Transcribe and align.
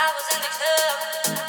I 0.00 0.12
was 0.14 0.36
in 0.36 0.42
the 0.42 0.48
club. 1.38 1.47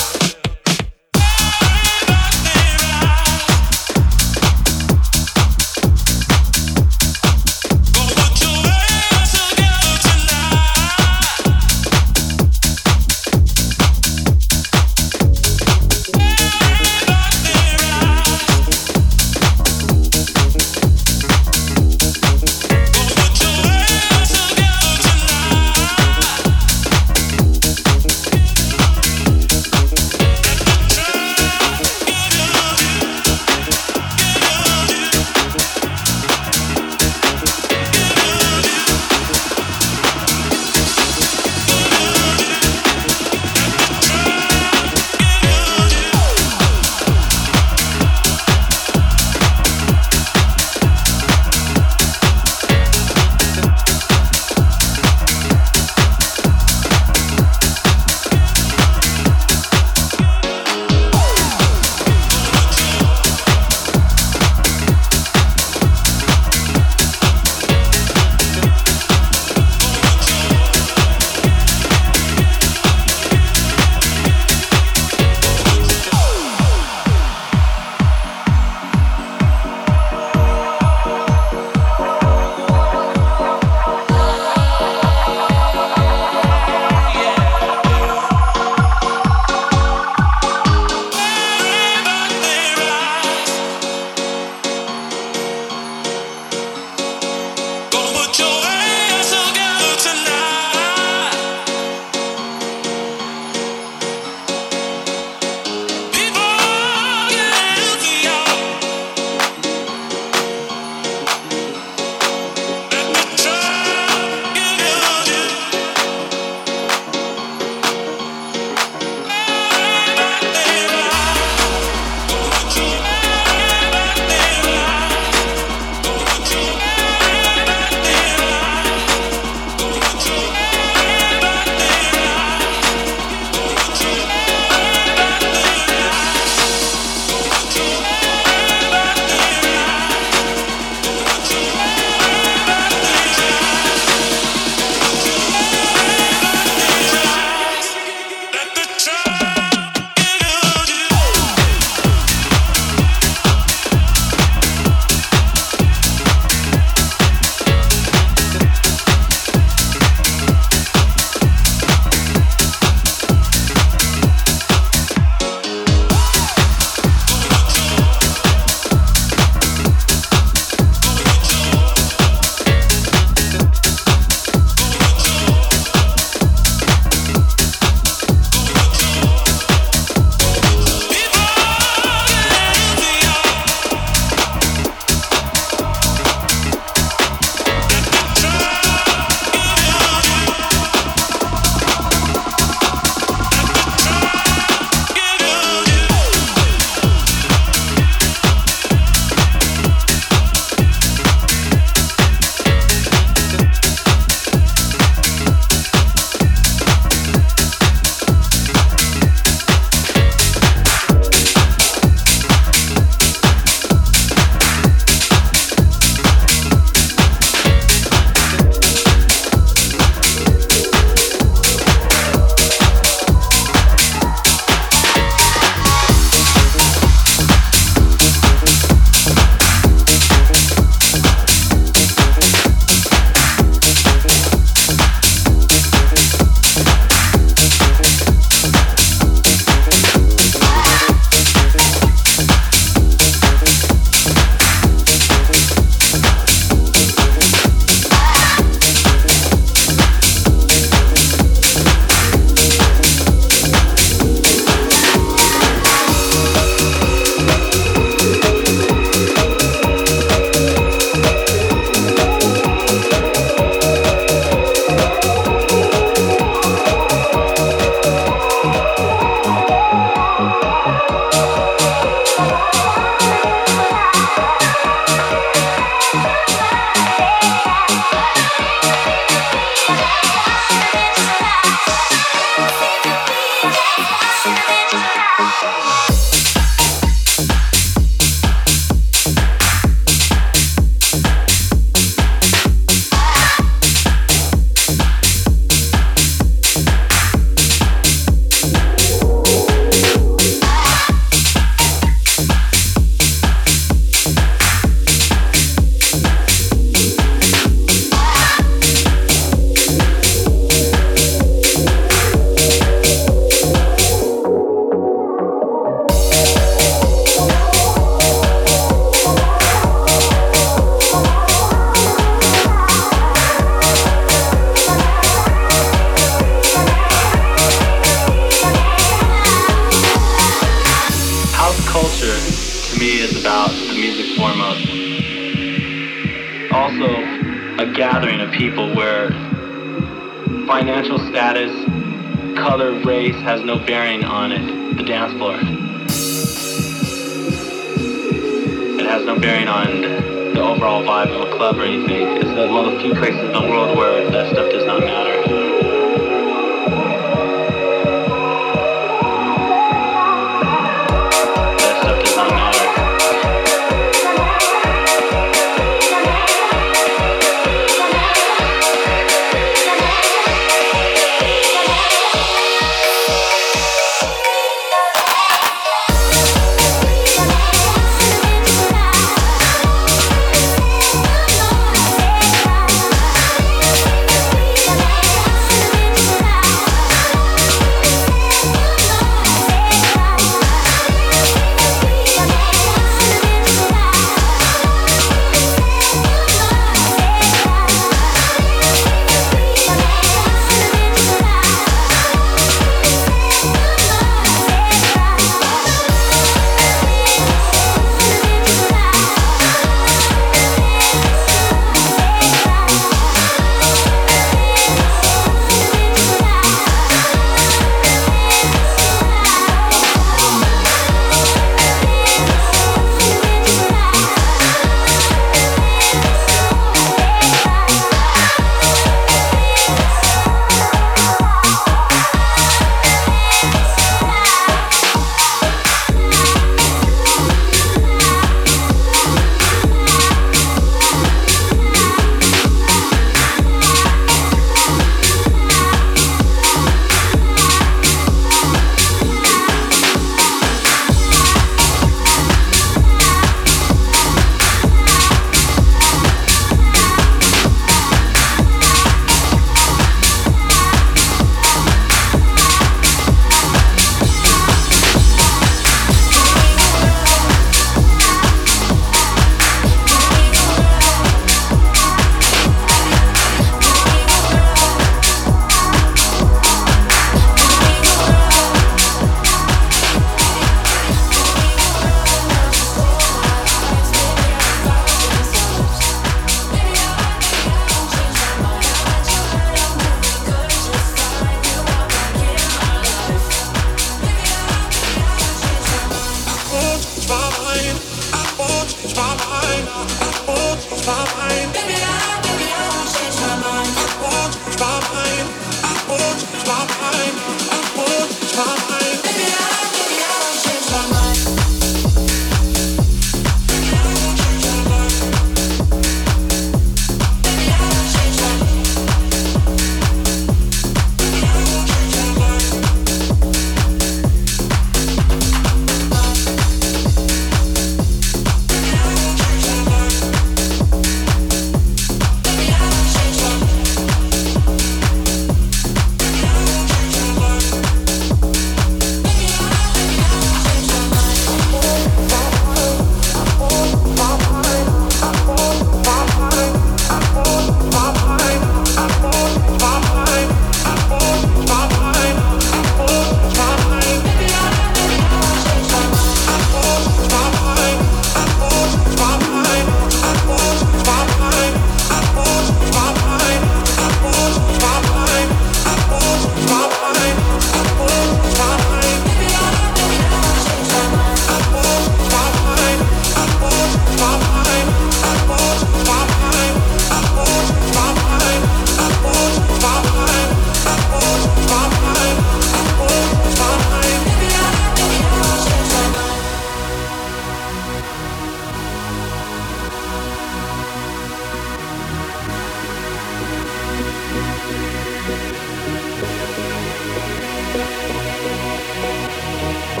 Bye. 599.71 600.00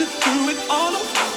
you 0.00 0.06
through 0.06 0.50
it 0.50 0.70
all 0.70 0.94
away. 0.94 1.27